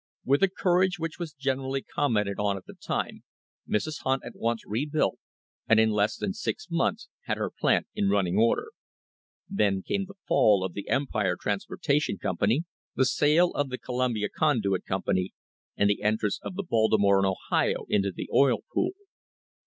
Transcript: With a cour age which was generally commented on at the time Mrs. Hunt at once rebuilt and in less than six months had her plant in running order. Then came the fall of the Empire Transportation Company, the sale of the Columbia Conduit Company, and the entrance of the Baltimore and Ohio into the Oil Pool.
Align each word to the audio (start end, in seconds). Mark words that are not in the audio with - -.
With 0.25 0.41
a 0.41 0.47
cour 0.49 0.81
age 0.83 0.97
which 0.97 1.19
was 1.19 1.33
generally 1.35 1.83
commented 1.83 2.39
on 2.39 2.57
at 2.57 2.65
the 2.65 2.73
time 2.73 3.23
Mrs. 3.69 3.99
Hunt 4.01 4.23
at 4.25 4.35
once 4.35 4.65
rebuilt 4.65 5.19
and 5.69 5.79
in 5.79 5.91
less 5.91 6.17
than 6.17 6.33
six 6.33 6.65
months 6.71 7.07
had 7.25 7.37
her 7.37 7.51
plant 7.51 7.85
in 7.93 8.09
running 8.09 8.35
order. 8.35 8.69
Then 9.47 9.83
came 9.83 10.05
the 10.05 10.15
fall 10.27 10.65
of 10.65 10.73
the 10.73 10.89
Empire 10.89 11.37
Transportation 11.39 12.17
Company, 12.17 12.63
the 12.95 13.05
sale 13.05 13.51
of 13.51 13.69
the 13.69 13.77
Columbia 13.77 14.29
Conduit 14.35 14.85
Company, 14.85 15.33
and 15.77 15.87
the 15.87 16.01
entrance 16.01 16.39
of 16.41 16.55
the 16.55 16.63
Baltimore 16.63 17.19
and 17.19 17.27
Ohio 17.27 17.85
into 17.87 18.11
the 18.11 18.27
Oil 18.33 18.63
Pool. 18.73 18.93